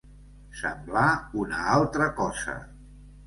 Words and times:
Semblar 0.59 1.03
una 1.43 1.59
altra 1.75 2.09
cosa. 2.21 2.57